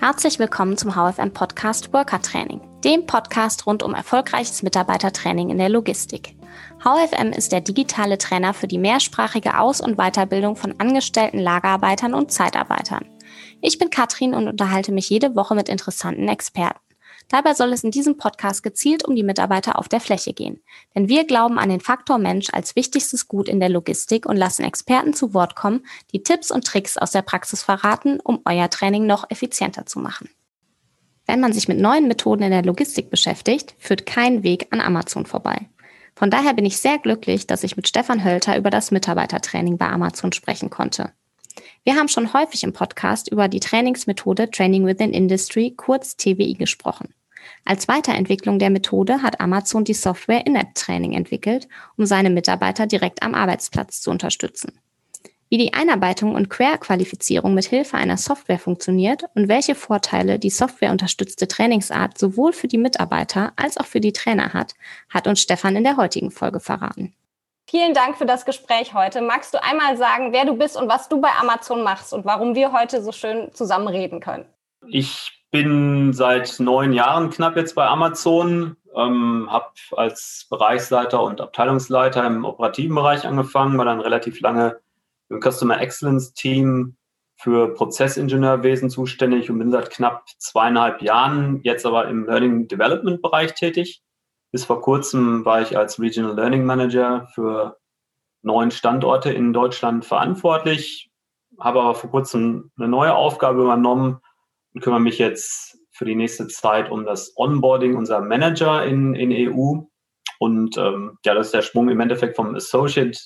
[0.00, 5.68] Herzlich willkommen zum HFM Podcast Worker Training, dem Podcast rund um erfolgreiches Mitarbeitertraining in der
[5.68, 6.34] Logistik.
[6.82, 12.32] HFM ist der digitale Trainer für die mehrsprachige Aus- und Weiterbildung von angestellten Lagerarbeitern und
[12.32, 13.04] Zeitarbeitern.
[13.60, 16.80] Ich bin Katrin und unterhalte mich jede Woche mit interessanten Experten.
[17.30, 20.60] Dabei soll es in diesem Podcast gezielt um die Mitarbeiter auf der Fläche gehen.
[20.96, 24.64] Denn wir glauben an den Faktor Mensch als wichtigstes Gut in der Logistik und lassen
[24.64, 29.06] Experten zu Wort kommen, die Tipps und Tricks aus der Praxis verraten, um euer Training
[29.06, 30.28] noch effizienter zu machen.
[31.24, 35.24] Wenn man sich mit neuen Methoden in der Logistik beschäftigt, führt kein Weg an Amazon
[35.24, 35.68] vorbei.
[36.16, 39.88] Von daher bin ich sehr glücklich, dass ich mit Stefan Hölter über das Mitarbeitertraining bei
[39.88, 41.12] Amazon sprechen konnte.
[41.84, 47.14] Wir haben schon häufig im Podcast über die Trainingsmethode Training Within Industry, kurz TWI, gesprochen.
[47.64, 53.22] Als Weiterentwicklung der Methode hat Amazon die Software In-App Training entwickelt, um seine Mitarbeiter direkt
[53.22, 54.78] am Arbeitsplatz zu unterstützen.
[55.50, 61.48] Wie die Einarbeitung und Querqualifizierung mit Hilfe einer Software funktioniert und welche Vorteile die softwareunterstützte
[61.48, 64.74] Trainingsart sowohl für die Mitarbeiter als auch für die Trainer hat,
[65.08, 67.14] hat uns Stefan in der heutigen Folge verraten.
[67.68, 69.22] Vielen Dank für das Gespräch heute.
[69.22, 72.54] Magst du einmal sagen, wer du bist und was du bei Amazon machst und warum
[72.54, 74.44] wir heute so schön zusammen reden können?
[74.88, 82.24] Ich bin seit neun Jahren knapp jetzt bei Amazon, ähm, habe als Bereichsleiter und Abteilungsleiter
[82.26, 84.80] im operativen Bereich angefangen, war dann relativ lange
[85.28, 86.96] im Customer Excellence Team
[87.36, 93.54] für Prozessingenieurwesen zuständig und bin seit knapp zweieinhalb Jahren jetzt aber im Learning Development Bereich
[93.54, 94.02] tätig.
[94.52, 97.78] Bis vor kurzem war ich als Regional Learning Manager für
[98.42, 101.10] neun Standorte in Deutschland verantwortlich,
[101.58, 104.20] habe aber vor kurzem eine neue Aufgabe übernommen,
[104.78, 109.82] kümmere mich jetzt für die nächste Zeit um das Onboarding unserer Manager in, in EU.
[110.38, 113.18] Und ähm, ja, das ist der Sprung im Endeffekt vom Associate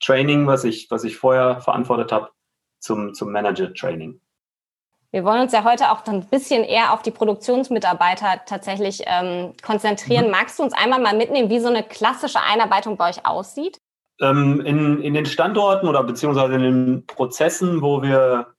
[0.00, 2.30] Training, was ich, was ich vorher verantwortet habe,
[2.78, 4.20] zum, zum Manager Training.
[5.12, 10.26] Wir wollen uns ja heute auch ein bisschen eher auf die Produktionsmitarbeiter tatsächlich ähm, konzentrieren.
[10.26, 10.30] Mhm.
[10.30, 13.78] Magst du uns einmal mal mitnehmen, wie so eine klassische Einarbeitung bei euch aussieht?
[14.20, 18.54] Ähm, in, in den Standorten oder beziehungsweise in den Prozessen, wo wir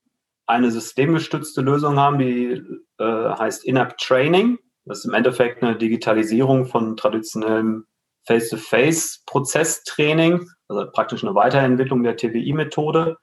[0.51, 2.61] eine systemgestützte Lösung haben, die
[2.99, 4.59] äh, heißt In-App Training.
[4.85, 7.85] Das ist im Endeffekt eine Digitalisierung von traditionellem
[8.25, 13.15] Face-to-Face-Prozesstraining, also praktisch eine Weiterentwicklung der TWI-Methode.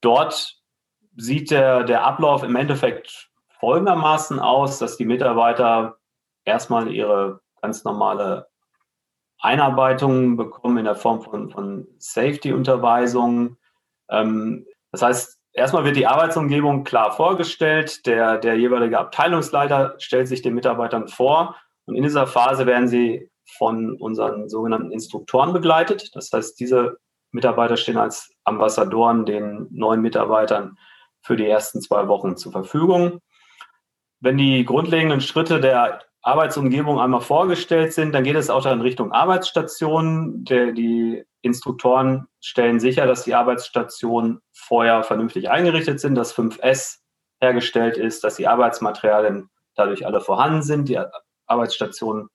[0.00, 0.56] Dort
[1.16, 5.98] sieht der, der Ablauf im Endeffekt folgendermaßen aus, dass die Mitarbeiter
[6.44, 8.48] erstmal ihre ganz normale
[9.38, 13.56] Einarbeitung bekommen in der Form von, von Safety-Unterweisungen.
[14.08, 18.06] Ähm, das heißt, Erstmal wird die Arbeitsumgebung klar vorgestellt.
[18.06, 21.54] Der, der jeweilige Abteilungsleiter stellt sich den Mitarbeitern vor
[21.84, 26.16] und in dieser Phase werden sie von unseren sogenannten Instruktoren begleitet.
[26.16, 26.96] Das heißt, diese
[27.30, 30.78] Mitarbeiter stehen als Ambassadoren den neuen Mitarbeitern
[31.20, 33.20] für die ersten zwei Wochen zur Verfügung.
[34.18, 39.12] Wenn die grundlegenden Schritte der Arbeitsumgebung einmal vorgestellt sind, dann geht es auch in Richtung
[39.12, 40.44] Arbeitsstation.
[40.44, 46.98] Der, die Instruktoren stellen sicher, dass die Arbeitsstationen vorher vernünftig eingerichtet sind, dass 5S
[47.40, 51.00] hergestellt ist, dass die Arbeitsmaterialien dadurch alle vorhanden sind, die
[51.46, 52.28] Arbeitsstationen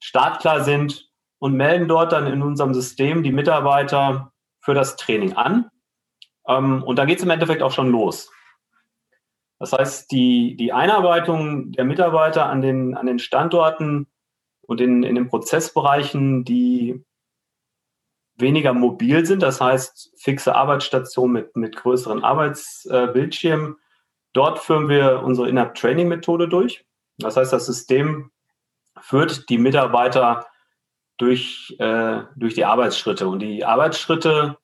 [0.00, 5.68] startklar sind und melden dort dann in unserem System die Mitarbeiter für das Training an.
[6.46, 8.30] Ähm, und da geht es im Endeffekt auch schon los.
[9.58, 14.06] Das heißt, die, die Einarbeitung der Mitarbeiter an den, an den Standorten
[14.62, 17.04] und in, in den Prozessbereichen, die
[18.38, 23.76] weniger mobil sind, das heißt fixe Arbeitsstationen mit, mit größeren Arbeitsbildschirmen.
[24.34, 26.84] Dort führen wir unsere In-App-Training-Methode durch.
[27.16, 28.30] Das heißt, das System
[29.00, 30.46] führt die Mitarbeiter
[31.16, 33.26] durch, äh, durch die Arbeitsschritte.
[33.26, 34.58] Und die Arbeitsschritte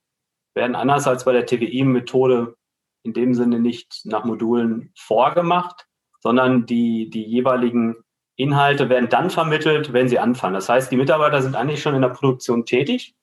[0.55, 2.57] werden anders als bei der TWI-Methode
[3.03, 5.87] in dem Sinne nicht nach Modulen vorgemacht,
[6.21, 7.97] sondern die, die jeweiligen
[8.37, 10.55] Inhalte werden dann vermittelt, wenn sie anfangen.
[10.55, 13.15] Das heißt, die Mitarbeiter sind eigentlich schon in der Produktion tätig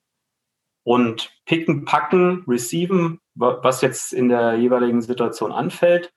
[0.83, 6.13] und picken, packen, receiven, was jetzt in der jeweiligen Situation anfällt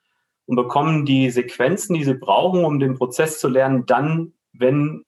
[0.46, 5.04] und bekommen die Sequenzen, die sie brauchen, um den Prozess zu lernen, dann, wenn,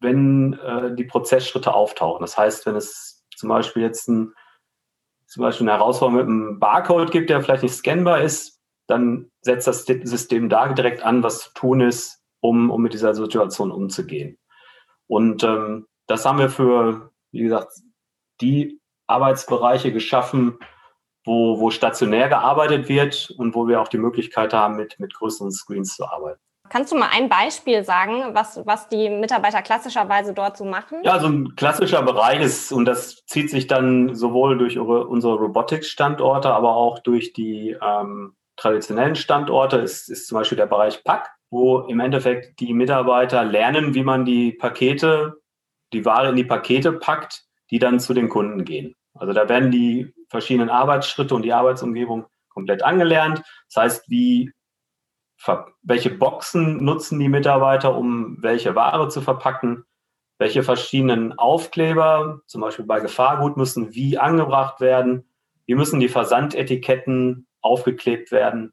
[0.00, 2.22] wenn äh, die Prozessschritte auftauchen.
[2.22, 4.32] Das heißt, wenn es zum Beispiel jetzt ein,
[5.30, 9.68] zum Beispiel eine Herausforderung mit einem Barcode gibt, der vielleicht nicht scannbar ist, dann setzt
[9.68, 14.38] das System da direkt an, was zu tun ist, um, um mit dieser Situation umzugehen.
[15.06, 17.72] Und ähm, das haben wir für, wie gesagt,
[18.40, 20.58] die Arbeitsbereiche geschaffen,
[21.24, 25.52] wo, wo stationär gearbeitet wird und wo wir auch die Möglichkeit haben, mit, mit größeren
[25.52, 26.40] Screens zu arbeiten.
[26.70, 30.98] Kannst du mal ein Beispiel sagen, was, was die Mitarbeiter klassischerweise dort so machen?
[31.02, 36.48] Ja, so ein klassischer Bereich ist, und das zieht sich dann sowohl durch unsere Robotics-Standorte,
[36.48, 41.80] aber auch durch die ähm, traditionellen Standorte ist, ist zum Beispiel der Bereich Pack, wo
[41.80, 45.40] im Endeffekt die Mitarbeiter lernen, wie man die Pakete,
[45.92, 48.94] die Ware in die Pakete packt, die dann zu den Kunden gehen.
[49.14, 53.42] Also da werden die verschiedenen Arbeitsschritte und die Arbeitsumgebung komplett angelernt.
[53.72, 54.52] Das heißt, wie,
[55.82, 59.84] welche Boxen nutzen die Mitarbeiter, um welche Ware zu verpacken?
[60.38, 65.28] Welche verschiedenen Aufkleber, zum Beispiel bei Gefahrgut, müssen wie angebracht werden?
[65.66, 68.72] Wie müssen die Versandetiketten aufgeklebt werden?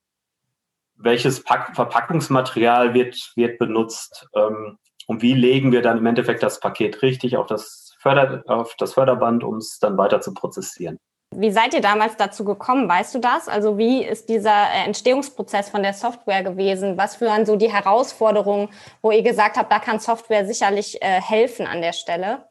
[0.95, 4.27] Welches Pack Verpackungsmaterial wird, wird benutzt?
[4.33, 4.77] Ähm,
[5.07, 8.93] und wie legen wir dann im Endeffekt das Paket richtig auf das, Förder, auf das
[8.93, 10.99] Förderband, um es dann weiter zu prozessieren?
[11.35, 12.87] Wie seid ihr damals dazu gekommen?
[12.87, 13.47] Weißt du das?
[13.47, 16.97] Also wie ist dieser äh, Entstehungsprozess von der Software gewesen?
[16.97, 18.69] Was waren so die Herausforderungen,
[19.01, 22.47] wo ihr gesagt habt, da kann Software sicherlich äh, helfen an der Stelle?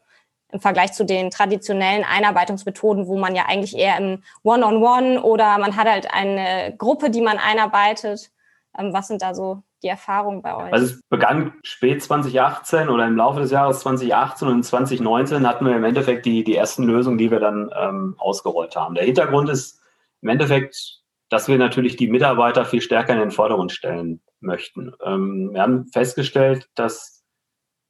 [0.53, 5.21] Im Vergleich zu den traditionellen Einarbeitungsmethoden, wo man ja eigentlich eher im One-on-One -on -One
[5.23, 8.31] oder man hat halt eine Gruppe, die man einarbeitet.
[8.79, 10.73] Ähm, was sind da so die Erfahrung bei euch?
[10.73, 15.77] Also es begann spät 2018 oder im Laufe des Jahres 2018 und 2019 hatten wir
[15.77, 18.95] im Endeffekt die, die ersten Lösungen, die wir dann ähm, ausgerollt haben.
[18.95, 19.81] Der Hintergrund ist
[20.23, 24.93] im Endeffekt, dass wir natürlich die Mitarbeiter viel stärker in den Vordergrund stellen möchten.
[25.05, 27.25] Ähm, wir haben festgestellt, dass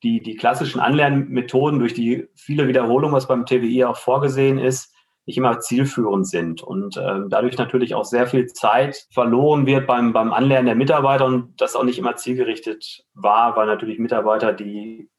[0.02, 4.92] die, die klassischen Anlernmethoden durch die viele Wiederholungen, was beim TWI auch vorgesehen ist,
[5.26, 10.12] nicht immer zielführend sind und äh, dadurch natürlich auch sehr viel Zeit verloren wird beim,
[10.12, 15.10] beim Anlernen der Mitarbeiter und das auch nicht immer zielgerichtet war, weil natürlich Mitarbeiter, die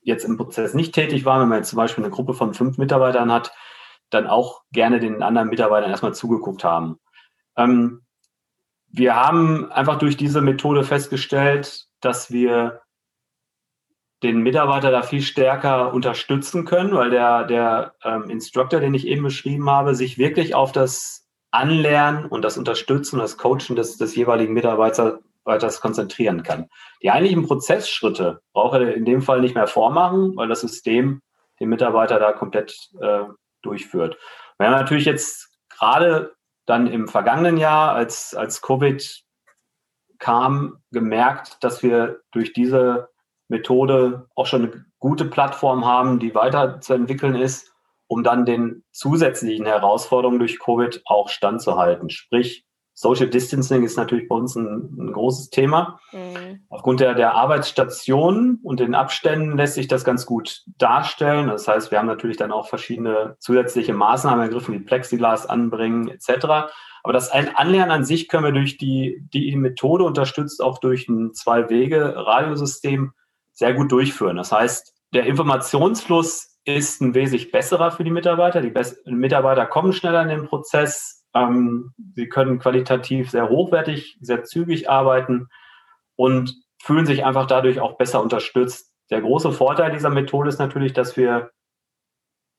[0.00, 2.78] jetzt im Prozess nicht tätig waren, wenn man jetzt zum Beispiel eine Gruppe von fünf
[2.78, 3.52] Mitarbeitern hat,
[4.10, 6.98] dann auch gerne den anderen Mitarbeitern erstmal zugeguckt haben.
[7.56, 8.02] Ähm,
[8.88, 12.81] wir haben einfach durch diese Methode festgestellt, dass wir
[14.22, 19.22] den Mitarbeiter da viel stärker unterstützen können, weil der, der ähm, Instructor, den ich eben
[19.22, 24.54] beschrieben habe, sich wirklich auf das Anlernen und das Unterstützen, das Coachen des, des jeweiligen
[24.54, 26.68] Mitarbeiters konzentrieren kann.
[27.02, 31.20] Die eigentlichen Prozessschritte braucht er in dem Fall nicht mehr vormachen, weil das System
[31.60, 33.24] den Mitarbeiter da komplett äh,
[33.60, 34.16] durchführt.
[34.58, 36.32] Wir haben natürlich jetzt gerade
[36.64, 39.22] dann im vergangenen Jahr, als, als Covid
[40.18, 43.08] kam, gemerkt, dass wir durch diese
[43.52, 47.72] Methode auch schon eine gute Plattform haben, die weiterzuentwickeln ist,
[48.08, 52.10] um dann den zusätzlichen Herausforderungen durch Covid auch standzuhalten.
[52.10, 55.98] Sprich, Social Distancing ist natürlich bei uns ein, ein großes Thema.
[56.12, 56.60] Mhm.
[56.68, 61.48] Aufgrund der, der Arbeitsstationen und den Abständen lässt sich das ganz gut darstellen.
[61.48, 66.46] Das heißt, wir haben natürlich dann auch verschiedene zusätzliche Maßnahmen ergriffen, wie Plexiglas anbringen etc.
[67.02, 71.32] Aber das Anlernen an sich können wir durch die, die Methode unterstützt, auch durch ein
[71.32, 73.12] Zwei-Wege-Radiosystem
[73.52, 74.36] sehr gut durchführen.
[74.36, 78.60] Das heißt, der Informationsfluss ist ein wesentlich besserer für die Mitarbeiter.
[78.60, 78.72] Die
[79.06, 81.24] Mitarbeiter kommen schneller in den Prozess.
[81.34, 85.48] Ähm, sie können qualitativ sehr hochwertig, sehr zügig arbeiten
[86.16, 88.92] und fühlen sich einfach dadurch auch besser unterstützt.
[89.10, 91.50] Der große Vorteil dieser Methode ist natürlich, dass wir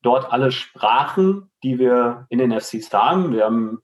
[0.02, 3.82] dort alle Sprachen, die wir in den FCs haben, wir haben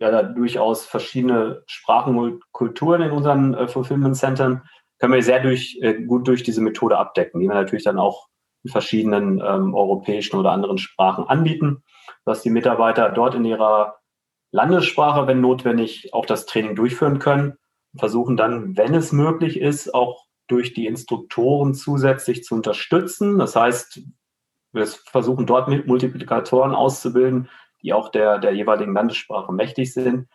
[0.00, 4.68] ja durchaus verschiedene Sprachen und Kulturen in unseren äh, Fulfillment Centern,
[5.02, 8.28] können wir sehr durch, äh, gut durch diese Methode abdecken, die wir natürlich dann auch
[8.62, 11.82] in verschiedenen ähm, europäischen oder anderen Sprachen anbieten,
[12.24, 13.96] dass die Mitarbeiter dort in ihrer
[14.52, 17.58] Landessprache, wenn notwendig, auch das Training durchführen können
[17.92, 23.40] und versuchen dann, wenn es möglich ist, auch durch die Instruktoren zusätzlich zu unterstützen.
[23.40, 24.02] Das heißt,
[24.70, 27.48] wir versuchen dort Multiplikatoren auszubilden,
[27.82, 30.28] die auch der, der jeweiligen Landessprache mächtig sind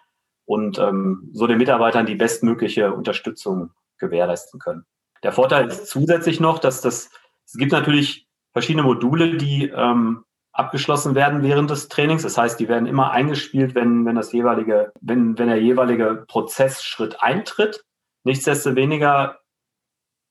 [0.43, 4.85] und ähm, so den Mitarbeitern die bestmögliche Unterstützung gewährleisten können.
[5.23, 7.09] Der Vorteil ist zusätzlich noch, dass das,
[7.45, 12.23] es gibt natürlich verschiedene Module, die ähm, abgeschlossen werden während des Trainings.
[12.23, 17.21] Das heißt, die werden immer eingespielt, wenn, wenn das jeweilige, wenn, wenn der jeweilige Prozessschritt
[17.21, 17.83] eintritt.
[18.23, 19.39] Nichtsdestoweniger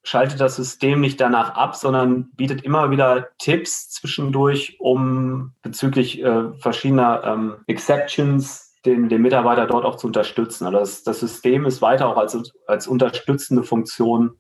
[0.03, 6.53] schaltet das System nicht danach ab, sondern bietet immer wieder Tipps zwischendurch, um bezüglich äh,
[6.59, 10.67] verschiedener ähm, Exceptions den, den Mitarbeiter dort auch zu unterstützen.
[10.67, 14.39] Also das, das System ist weiter auch als, als unterstützende Funktion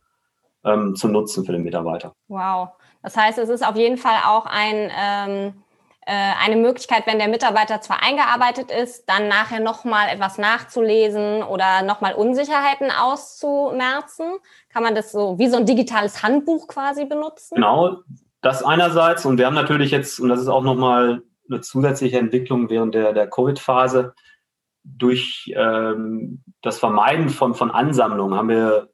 [0.64, 2.12] ähm, zu nutzen für den Mitarbeiter.
[2.28, 2.70] Wow.
[3.02, 5.54] Das heißt, es ist auf jeden Fall auch ein, ähm,
[6.06, 11.82] äh, eine Möglichkeit, wenn der Mitarbeiter zwar eingearbeitet ist, dann nachher nochmal etwas nachzulesen oder
[11.82, 14.26] nochmal Unsicherheiten auszumerzen.
[14.72, 17.56] Kann man das so wie so ein digitales Handbuch quasi benutzen?
[17.56, 17.98] Genau,
[18.40, 19.24] das einerseits.
[19.24, 23.12] Und wir haben natürlich jetzt, und das ist auch nochmal eine zusätzliche Entwicklung während der,
[23.12, 24.14] der Covid-Phase,
[24.86, 28.90] durch ähm, das Vermeiden von, von Ansammlungen haben wir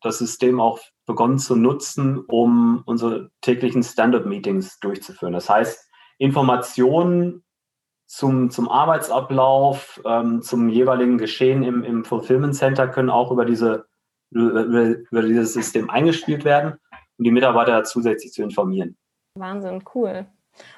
[0.00, 5.32] das System auch begonnen zu nutzen, um unsere täglichen Standard-Meetings durchzuführen.
[5.32, 7.44] Das heißt, Informationen
[8.06, 13.86] zum, zum Arbeitsablauf, ähm, zum jeweiligen Geschehen im, im Fulfillment Center können auch über, diese,
[14.30, 14.62] über,
[15.10, 16.74] über dieses System eingespielt werden,
[17.18, 18.96] um die Mitarbeiter zusätzlich zu informieren.
[19.36, 20.26] Wahnsinn, cool.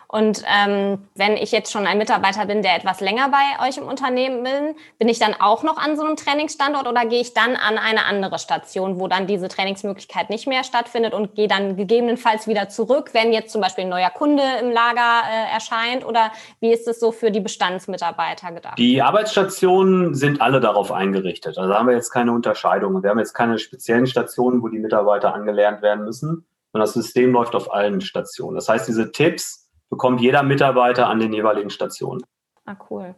[0.08, 3.88] Und ähm, wenn ich jetzt schon ein Mitarbeiter bin, der etwas länger bei euch im
[3.88, 7.56] Unternehmen bin, bin ich dann auch noch an so einem Trainingsstandort oder gehe ich dann
[7.56, 12.46] an eine andere Station, wo dann diese Trainingsmöglichkeit nicht mehr stattfindet und gehe dann gegebenenfalls
[12.46, 16.06] wieder zurück, wenn jetzt zum Beispiel ein neuer Kunde im Lager äh, erscheint?
[16.06, 16.30] Oder
[16.60, 18.78] wie ist es so für die Bestandsmitarbeiter gedacht?
[18.78, 21.58] Die Arbeitsstationen sind alle darauf eingerichtet.
[21.58, 23.02] Also haben wir jetzt keine Unterscheidung.
[23.02, 27.32] Wir haben jetzt keine speziellen Stationen, wo die Mitarbeiter angelernt werden müssen, sondern das System
[27.32, 28.54] läuft auf allen Stationen.
[28.54, 32.22] Das heißt, diese Tipps, bekommt jeder Mitarbeiter an den jeweiligen Stationen.
[32.64, 33.14] Ah, cool.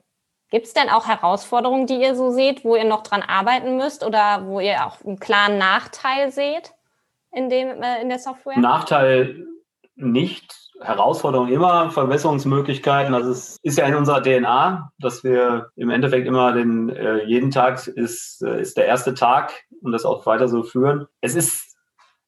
[0.51, 4.05] Gibt es denn auch Herausforderungen, die ihr so seht, wo ihr noch dran arbeiten müsst
[4.05, 6.73] oder wo ihr auch einen klaren Nachteil seht
[7.33, 8.59] in, dem, äh, in der Software?
[8.59, 9.47] Nachteil
[9.95, 10.55] nicht.
[10.81, 13.13] Herausforderungen immer, Verbesserungsmöglichkeiten.
[13.13, 17.51] Das ist, ist ja in unserer DNA, dass wir im Endeffekt immer den, äh, jeden
[17.51, 21.09] Tag ist, äh, ist der erste Tag und das auch weiter so führen.
[21.21, 21.77] Es ist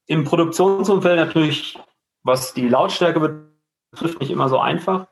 [0.06, 1.78] im Produktionsumfeld natürlich,
[2.24, 3.49] was die Lautstärke betrifft,
[3.96, 5.06] trifft nicht immer so einfach.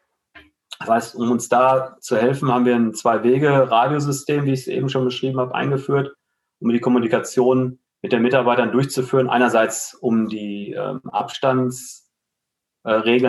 [0.80, 4.88] Das heißt, um uns da zu helfen, haben wir ein Zwei-Wege-Radiosystem, wie ich es eben
[4.88, 6.14] schon beschrieben habe, eingeführt,
[6.60, 9.28] um die Kommunikation mit den Mitarbeitern durchzuführen.
[9.28, 12.04] Einerseits, um die ähm, Abstandsregeln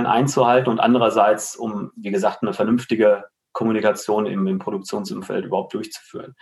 [0.05, 6.35] äh, einzuhalten und andererseits, um, wie gesagt, eine vernünftige Kommunikation im, im Produktionsumfeld überhaupt durchzuführen.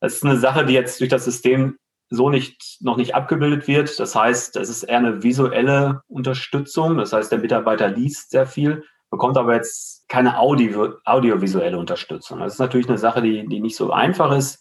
[0.00, 1.78] Das ist eine Sache, die jetzt durch das System
[2.10, 3.98] so nicht, noch nicht abgebildet wird.
[3.98, 6.98] Das heißt, es ist eher eine visuelle Unterstützung.
[6.98, 12.40] Das heißt, der Mitarbeiter liest sehr viel, bekommt aber jetzt keine Audio, audiovisuelle Unterstützung.
[12.40, 14.60] Das ist natürlich eine Sache, die, die nicht so einfach ist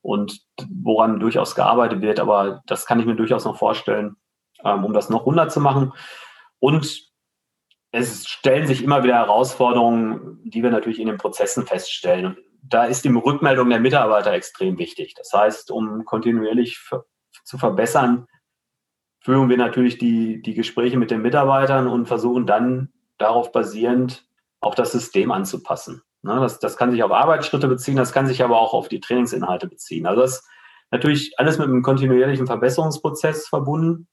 [0.00, 0.40] und
[0.82, 2.20] woran durchaus gearbeitet wird.
[2.20, 4.16] Aber das kann ich mir durchaus noch vorstellen,
[4.64, 5.92] ähm, um das noch runder zu machen.
[6.58, 7.07] Und
[7.90, 12.36] es stellen sich immer wieder Herausforderungen, die wir natürlich in den Prozessen feststellen
[12.68, 15.14] da ist die Rückmeldung der Mitarbeiter extrem wichtig.
[15.14, 16.78] Das heißt, um kontinuierlich
[17.44, 18.26] zu verbessern,
[19.20, 24.26] führen wir natürlich die, die Gespräche mit den Mitarbeitern und versuchen dann darauf basierend
[24.60, 26.02] auch das System anzupassen.
[26.22, 29.00] Ne, das, das kann sich auf Arbeitsschritte beziehen, das kann sich aber auch auf die
[29.00, 30.06] Trainingsinhalte beziehen.
[30.06, 30.48] Also das ist
[30.90, 34.08] natürlich alles mit einem kontinuierlichen Verbesserungsprozess verbunden,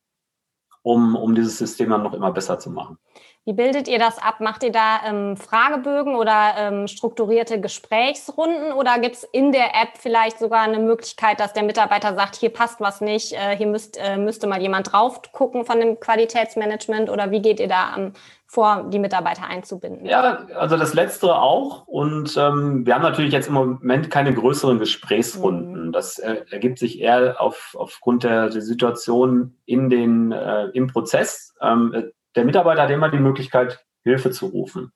[0.83, 2.99] um, um dieses System dann noch immer besser zu machen.
[3.47, 4.39] Wie bildet ihr das ab?
[4.39, 9.99] Macht ihr da ähm, Fragebögen oder ähm, strukturierte Gesprächsrunden oder gibt es in der App
[9.99, 13.99] vielleicht sogar eine Möglichkeit, dass der Mitarbeiter sagt, hier passt was nicht, äh, hier müsst,
[14.01, 18.13] äh, müsste mal jemand drauf gucken von dem Qualitätsmanagement oder wie geht ihr da ähm,
[18.47, 20.07] vor, die Mitarbeiter einzubinden?
[20.07, 24.79] Ja, also das Letztere auch und ähm, wir haben natürlich jetzt im Moment keine größeren
[24.79, 25.87] Gesprächsrunden.
[25.87, 25.91] Mhm.
[25.91, 31.53] Das äh, ergibt sich eher auf, aufgrund der, der Situation in den, äh, im Prozess.
[31.61, 34.91] Ähm, der Mitarbeiter hat immer die Möglichkeit, Hilfe zu rufen.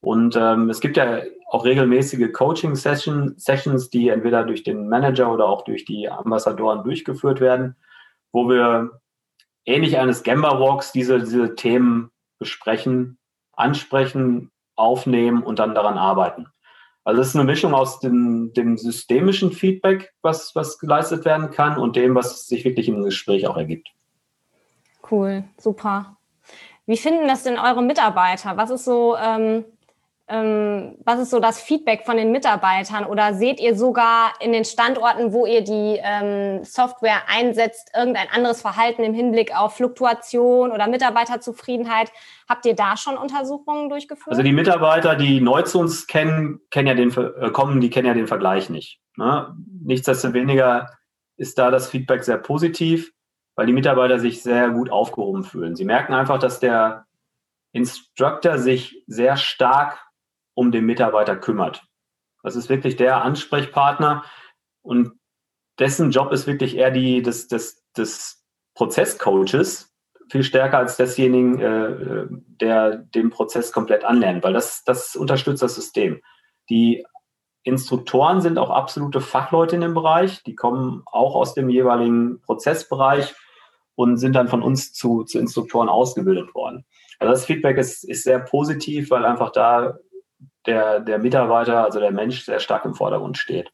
[0.00, 5.62] Und ähm, es gibt ja auch regelmäßige Coaching-Sessions, die entweder durch den Manager oder auch
[5.62, 7.76] durch die Ambassadoren durchgeführt werden,
[8.32, 9.00] wo wir
[9.64, 13.18] ähnlich eines Gamba Walks diese, diese Themen besprechen,
[13.52, 16.46] ansprechen, aufnehmen und dann daran arbeiten.
[17.04, 21.78] Also es ist eine Mischung aus dem, dem systemischen Feedback, was, was geleistet werden kann
[21.78, 23.88] und dem, was sich wirklich im Gespräch auch ergibt.
[25.10, 26.17] Cool, super.
[26.88, 28.56] Wie finden das denn eure Mitarbeiter?
[28.56, 29.66] Was ist so, ähm,
[30.26, 33.04] ähm, was ist so das Feedback von den Mitarbeitern?
[33.04, 38.62] Oder seht ihr sogar in den Standorten, wo ihr die ähm, Software einsetzt, irgendein anderes
[38.62, 42.10] Verhalten im Hinblick auf Fluktuation oder Mitarbeiterzufriedenheit?
[42.48, 44.30] Habt ihr da schon Untersuchungen durchgeführt?
[44.30, 48.06] Also die Mitarbeiter, die neu zu uns kennen, kennen ja den, äh, kommen, die kennen
[48.06, 48.98] ja den Vergleich nicht.
[49.18, 49.54] Ne?
[49.84, 50.88] Nichtsdestoweniger
[51.36, 53.12] ist da das Feedback sehr positiv
[53.58, 55.74] weil die Mitarbeiter sich sehr gut aufgehoben fühlen.
[55.74, 57.06] Sie merken einfach, dass der
[57.72, 59.98] Instructor sich sehr stark
[60.54, 61.82] um den Mitarbeiter kümmert.
[62.44, 64.22] Das ist wirklich der Ansprechpartner
[64.80, 65.10] und
[65.80, 69.92] dessen Job ist wirklich eher die des, des, des Prozesscoaches,
[70.30, 75.74] viel stärker als desjenigen, äh, der den Prozess komplett anlernt, weil das, das unterstützt das
[75.74, 76.22] System.
[76.70, 77.04] Die
[77.64, 83.34] Instruktoren sind auch absolute Fachleute in dem Bereich, die kommen auch aus dem jeweiligen Prozessbereich
[83.98, 86.84] und sind dann von uns zu, zu Instruktoren ausgebildet worden.
[87.18, 89.98] Also das Feedback ist, ist sehr positiv, weil einfach da
[90.66, 93.72] der, der Mitarbeiter, also der Mensch, sehr stark im Vordergrund steht.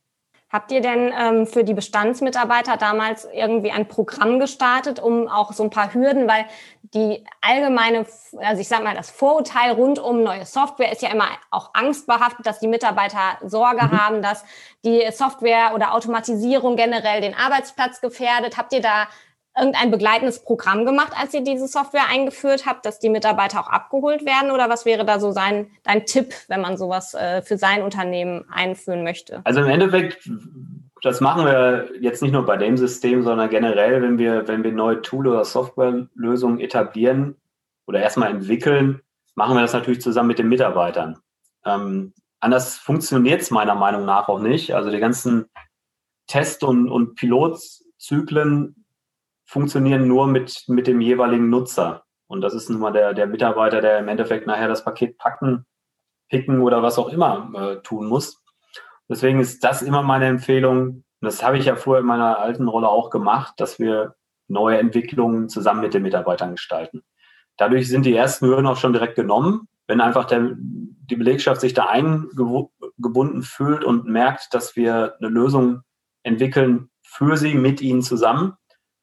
[0.48, 5.62] Habt ihr denn ähm, für die Bestandsmitarbeiter damals irgendwie ein Programm gestartet, um auch so
[5.62, 6.46] ein paar Hürden, weil
[6.94, 8.06] die allgemeine,
[8.38, 12.46] also ich sag mal, das Vorurteil rund um neue Software ist ja immer auch angstbehaftet,
[12.46, 14.00] dass die Mitarbeiter Sorge mhm.
[14.00, 14.42] haben, dass
[14.86, 18.56] die Software oder Automatisierung generell den Arbeitsplatz gefährdet.
[18.56, 19.08] Habt ihr da
[19.56, 24.24] irgendein begleitendes Programm gemacht, als ihr diese Software eingeführt habt, dass die Mitarbeiter auch abgeholt
[24.24, 24.50] werden?
[24.50, 28.44] Oder was wäre da so sein, dein Tipp, wenn man sowas äh, für sein Unternehmen
[28.50, 29.40] einführen möchte?
[29.44, 30.28] Also im Endeffekt,
[31.02, 34.72] das machen wir jetzt nicht nur bei dem System, sondern generell, wenn wir, wenn wir
[34.72, 37.36] neue Tool- oder Softwarelösungen etablieren
[37.86, 39.02] oder erstmal entwickeln,
[39.36, 41.18] machen wir das natürlich zusammen mit den Mitarbeitern.
[41.64, 44.74] Ähm, anders funktioniert es meiner Meinung nach auch nicht.
[44.74, 45.46] Also die ganzen
[46.26, 48.83] Test- und, und Pilotzyklen
[49.44, 52.04] funktionieren nur mit, mit dem jeweiligen Nutzer.
[52.26, 55.66] Und das ist nun mal der, der Mitarbeiter, der im Endeffekt nachher das Paket packen,
[56.28, 58.42] picken oder was auch immer äh, tun muss.
[59.08, 60.80] Deswegen ist das immer meine Empfehlung.
[60.80, 64.14] Und das habe ich ja vorher in meiner alten Rolle auch gemacht, dass wir
[64.48, 67.02] neue Entwicklungen zusammen mit den Mitarbeitern gestalten.
[67.56, 69.68] Dadurch sind die ersten Hürden auch schon direkt genommen.
[69.86, 75.82] Wenn einfach der, die Belegschaft sich da eingebunden fühlt und merkt, dass wir eine Lösung
[76.22, 78.54] entwickeln für sie, mit ihnen zusammen,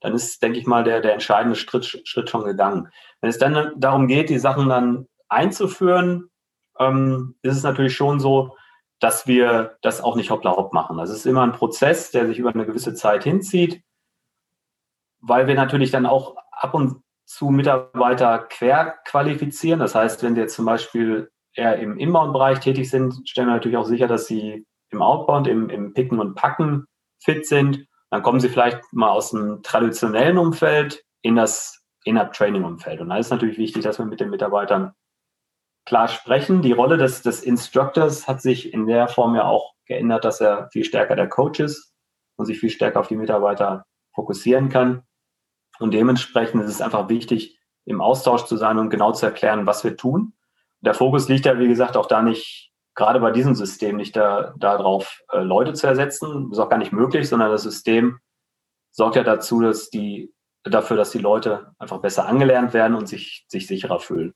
[0.02, 2.90] dann ist, denke ich mal, der, der entscheidende Schritt, Schritt schon gegangen.
[3.22, 6.30] Wenn es dann darum geht, die Sachen dann einzuführen,
[6.80, 8.58] ähm, ist es natürlich schon so,
[9.00, 10.98] dass wir das auch nicht hoppla hopp machen.
[10.98, 13.82] Das ist immer ein Prozess, der sich über eine gewisse Zeit hinzieht,
[15.22, 19.80] weil wir natürlich dann auch ab und zu Mitarbeiter querqualifizieren.
[19.80, 23.78] Das heißt, wenn sie jetzt zum Beispiel eher im Inbound-Bereich tätig sind, stellen wir natürlich
[23.78, 26.86] auch sicher, dass sie im Outbound, im, im Picken und Packen
[27.20, 33.00] fit sind dann kommen sie vielleicht mal aus dem traditionellen Umfeld in das In-App-Training-Umfeld.
[33.00, 34.94] Und da ist natürlich wichtig, dass wir mit den Mitarbeitern
[35.86, 36.62] klar sprechen.
[36.62, 40.70] Die Rolle des, des Instructors hat sich in der Form ja auch geändert, dass er
[40.72, 41.94] viel stärker der Coach ist
[42.36, 45.04] und sich viel stärker auf die Mitarbeiter fokussieren kann.
[45.80, 49.86] Und dementsprechend ist es einfach wichtig, im Austausch zu sein und genau zu erklären, was
[49.86, 50.34] wir tun.
[50.82, 54.54] Der Fokus liegt ja, wie gesagt, auch da nicht gerade bei diesem System nicht da,
[54.58, 56.52] darauf, äh, Leute zu ersetzen.
[56.52, 58.20] Ist auch gar nicht möglich, sondern das System
[58.92, 60.34] sorgt ja dazu, dass die,
[60.64, 64.34] dafür, dass die Leute einfach besser angelernt werden und sich, sich sicherer fühlen.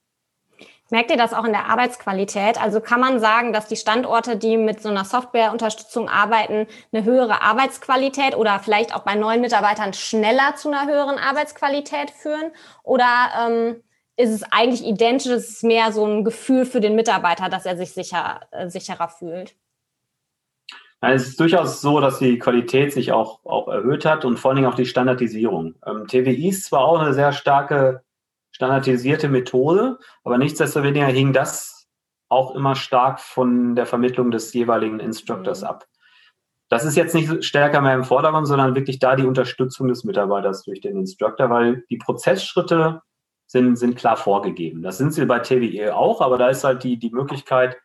[0.88, 2.62] Merkt ihr das auch in der Arbeitsqualität?
[2.62, 7.42] Also kann man sagen, dass die Standorte, die mit so einer Softwareunterstützung arbeiten, eine höhere
[7.42, 12.52] Arbeitsqualität oder vielleicht auch bei neuen Mitarbeitern schneller zu einer höheren Arbeitsqualität führen?
[12.84, 13.06] Oder
[13.48, 13.82] ähm,
[14.16, 17.76] ist es eigentlich identisch, es ist mehr so ein Gefühl für den Mitarbeiter, dass er
[17.76, 19.54] sich sicher, äh, sicherer fühlt.
[21.02, 24.50] Ja, es ist durchaus so, dass die Qualität sich auch, auch erhöht hat und vor
[24.50, 25.74] allen Dingen auch die Standardisierung.
[25.86, 28.02] Ähm, TWI ist zwar auch eine sehr starke
[28.50, 31.86] standardisierte Methode, aber nichtsdestoweniger hing das
[32.30, 35.68] auch immer stark von der Vermittlung des jeweiligen Instructors mhm.
[35.68, 35.86] ab.
[36.68, 40.62] Das ist jetzt nicht stärker mehr im Vordergrund, sondern wirklich da die Unterstützung des Mitarbeiters
[40.62, 43.02] durch den Instructor, weil die Prozessschritte
[43.46, 44.82] sind, sind klar vorgegeben.
[44.82, 47.78] Das sind sie bei TWE auch, aber da ist halt die, die Möglichkeit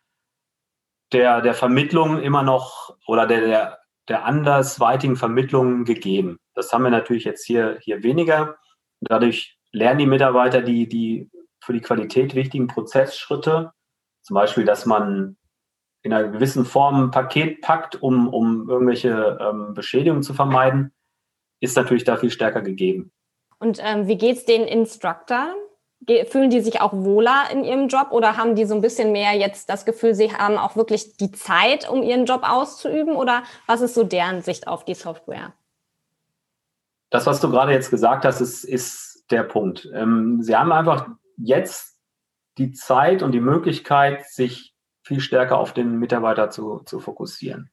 [1.11, 6.37] der, der Vermittlung immer noch oder der, der, der andersweitigen Vermittlung gegeben.
[6.55, 8.57] Das haben wir natürlich jetzt hier, hier weniger.
[9.01, 11.29] Dadurch lernen die Mitarbeiter die, die
[11.63, 13.71] für die Qualität wichtigen Prozessschritte.
[14.23, 15.37] Zum Beispiel, dass man
[16.03, 20.93] in einer gewissen Form ein Paket packt, um, um irgendwelche ähm, Beschädigungen zu vermeiden,
[21.59, 23.11] ist natürlich da viel stärker gegeben.
[23.61, 25.53] Und ähm, wie geht's den Instructors?
[26.29, 29.33] Fühlen die sich auch wohler in ihrem Job oder haben die so ein bisschen mehr
[29.33, 33.15] jetzt das Gefühl, sie haben auch wirklich die Zeit, um ihren Job auszuüben?
[33.15, 35.53] Oder was ist so deren Sicht auf die Software?
[37.11, 39.87] Das, was du gerade jetzt gesagt hast, ist, ist der Punkt.
[39.93, 41.99] Ähm, sie haben einfach jetzt
[42.57, 47.69] die Zeit und die Möglichkeit, sich viel stärker auf den Mitarbeiter zu, zu fokussieren.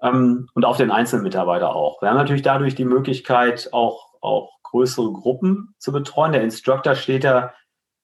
[0.00, 2.00] Ähm, und auf den einzelnen Mitarbeiter auch.
[2.00, 6.32] Wir haben natürlich dadurch die Möglichkeit, auch, auch größere Gruppen zu betreuen.
[6.32, 7.52] Der Instructor steht da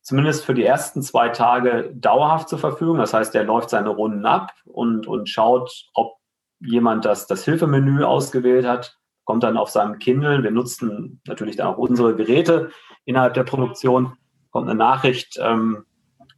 [0.03, 2.99] zumindest für die ersten zwei Tage dauerhaft zur Verfügung.
[2.99, 6.19] Das heißt, er läuft seine Runden ab und, und schaut, ob
[6.61, 10.43] jemand das, das Hilfemenü ausgewählt hat, kommt dann auf seinem Kindle.
[10.43, 12.71] Wir nutzen natürlich dann auch unsere Geräte
[13.05, 14.17] innerhalb der Produktion.
[14.51, 15.85] Kommt eine Nachricht, ähm,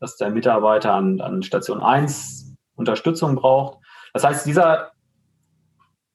[0.01, 3.79] dass der Mitarbeiter an, an Station 1 Unterstützung braucht.
[4.15, 4.93] Das heißt, dieser,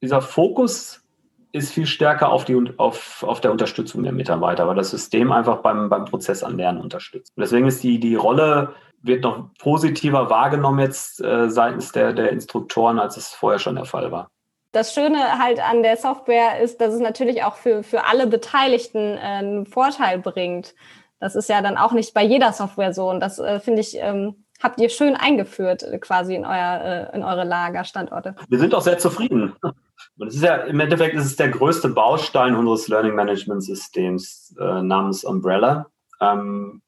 [0.02, 1.03] dieser Fokus
[1.54, 5.58] ist viel stärker auf, die, auf, auf der Unterstützung der Mitarbeiter, weil das System einfach
[5.58, 7.32] beim, beim Prozess an Lernen unterstützt.
[7.36, 12.32] Und deswegen ist die, die Rolle, wird noch positiver wahrgenommen jetzt äh, seitens der, der
[12.32, 14.30] Instruktoren, als es vorher schon der Fall war.
[14.72, 19.18] Das Schöne halt an der Software ist, dass es natürlich auch für, für alle Beteiligten
[19.18, 20.74] äh, einen Vorteil bringt.
[21.20, 23.10] Das ist ja dann auch nicht bei jeder Software so.
[23.10, 27.16] Und das äh, finde ich, ähm, habt ihr schön eingeführt äh, quasi in, euer, äh,
[27.16, 28.36] in eure Lagerstandorte.
[28.50, 29.54] Wir sind auch sehr zufrieden.
[30.18, 34.56] Und es ist ja im Endeffekt ist es der größte Baustein unseres Learning Management Systems
[34.60, 35.88] äh, namens Umbrella,
[36.22, 36.82] ähm,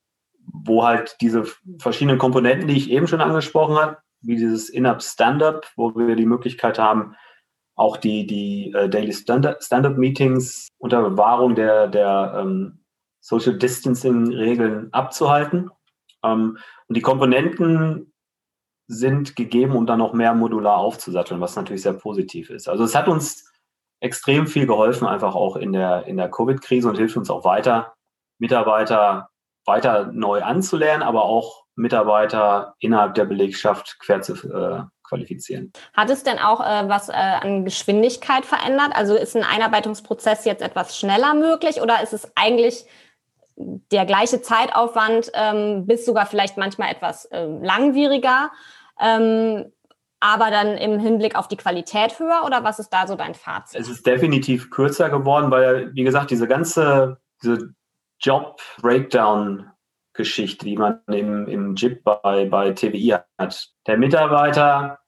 [0.48, 1.46] wo halt diese
[1.80, 6.26] verschiedenen Komponenten, die ich eben schon angesprochen habe, wie dieses In-App Stand-up, wo wir die
[6.26, 7.16] Möglichkeit haben,
[7.76, 12.80] auch die, die äh, Daily Stand-up-Meetings unter Bewahrung der, der ähm,
[13.20, 15.70] Social Distancing-Regeln abzuhalten.
[16.24, 18.14] Ähm, und die Komponenten
[18.88, 22.68] sind gegeben, um dann noch mehr modular aufzusatteln, was natürlich sehr positiv ist.
[22.70, 23.52] Also es hat uns
[24.00, 27.96] extrem viel geholfen, einfach auch in der, in der Covid-Krise und hilft uns auch weiter,
[28.38, 29.30] Mitarbeiter
[29.66, 35.72] weiter neu anzulernen, aber auch Mitarbeiter innerhalb der Belegschaft quer zu äh, qualifizieren.
[35.94, 38.92] Hat es denn auch äh, was äh, an Geschwindigkeit verändert?
[38.94, 42.86] Also ist ein Einarbeitungsprozess jetzt etwas schneller möglich oder ist es eigentlich
[43.58, 48.52] der gleiche Zeitaufwand ähm, bis sogar vielleicht manchmal etwas äh, langwieriger?
[49.00, 49.72] Ähm,
[50.20, 53.80] aber dann im Hinblick auf die Qualität höher oder was ist da so dein Fazit?
[53.80, 57.76] Es ist definitiv kürzer geworden, weil, wie gesagt, diese ganze diese
[58.20, 63.70] Job-Breakdown-Geschichte, die man im, im JIP bei, bei TWI hat.
[63.88, 65.00] Der Mitarbeiter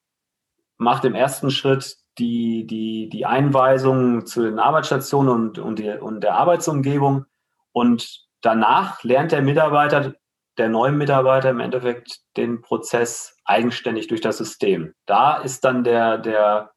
[0.77, 6.21] macht im ersten Schritt die, die, die Einweisung zu den Arbeitsstationen und, und, die, und
[6.21, 7.25] der Arbeitsumgebung
[7.71, 10.13] und danach lernt der Mitarbeiter,
[10.57, 14.93] der neue Mitarbeiter im Endeffekt den Prozess eigenständig durch das System.
[15.05, 16.71] Da ist dann der, der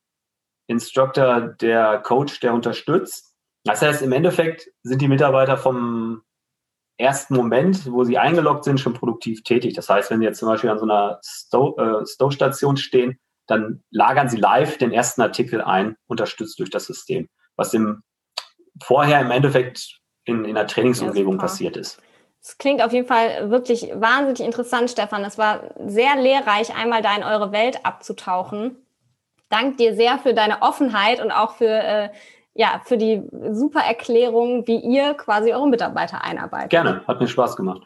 [0.67, 3.35] Instructor, der Coach, der unterstützt.
[3.65, 6.23] Das heißt, im Endeffekt sind die Mitarbeiter vom
[6.97, 9.75] ersten Moment, wo sie eingeloggt sind, schon produktiv tätig.
[9.75, 14.29] Das heißt, wenn sie jetzt zum Beispiel an so einer Stow-Station äh, stehen, dann lagern
[14.29, 17.29] sie live den ersten Artikel ein, unterstützt durch das System.
[17.57, 18.03] Was im
[18.83, 22.01] vorher im Endeffekt in, in der Trainingsumgebung ja, passiert ist.
[22.43, 25.25] Es klingt auf jeden Fall wirklich wahnsinnig interessant, Stefan.
[25.25, 28.77] Es war sehr lehrreich, einmal da in eure Welt abzutauchen.
[29.51, 32.09] Dank dir sehr für deine Offenheit und auch für, äh,
[32.55, 36.71] ja, für die super Erklärung, wie ihr quasi eure Mitarbeiter einarbeitet.
[36.71, 37.83] Gerne, hat mir Spaß gemacht.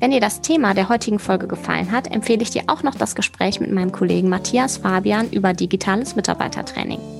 [0.00, 3.14] Wenn dir das Thema der heutigen Folge gefallen hat, empfehle ich dir auch noch das
[3.14, 7.19] Gespräch mit meinem Kollegen Matthias Fabian über digitales Mitarbeitertraining.